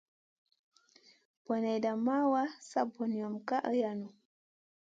[1.45, 4.13] Boneyda ma wa, sa banion ka iyranou.